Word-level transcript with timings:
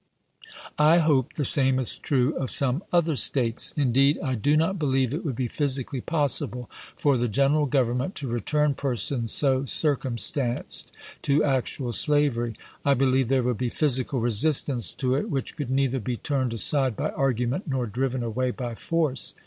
I 0.79 0.97
hope 0.97 1.33
the 1.33 1.45
same 1.45 1.77
is 1.77 1.95
true 1.99 2.35
of 2.35 2.49
some 2.49 2.83
other 2.91 3.15
States. 3.15 3.71
In 3.77 3.91
deed, 3.91 4.17
I 4.23 4.33
do 4.33 4.57
not 4.57 4.79
believe 4.79 5.13
it 5.13 5.23
would 5.23 5.35
be 5.35 5.47
physically 5.47 6.01
possible 6.01 6.71
for 6.97 7.17
the 7.19 7.27
General 7.27 7.67
Government 7.67 8.15
to 8.15 8.27
return 8.27 8.73
persons 8.73 9.31
so 9.31 9.65
circum 9.65 10.15
stanced 10.17 10.87
to 11.21 11.43
actual 11.43 11.91
slavery. 11.91 12.55
I 12.83 12.95
believe 12.95 13.27
there 13.27 13.43
would 13.43 13.59
be 13.59 13.69
phys 13.69 14.03
ical 14.03 14.23
resistance 14.23 14.91
to 14.95 15.13
it, 15.13 15.29
which 15.29 15.55
could 15.55 15.69
neither 15.69 15.99
be 15.99 16.17
turned 16.17 16.55
aside 16.55 16.95
by 16.97 17.11
argument 17.11 17.67
nor 17.67 17.85
driven 17.85 18.23
away 18.23 18.49
by 18.49 18.73
force. 18.73 19.35